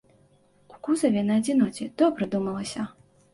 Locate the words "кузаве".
0.87-1.21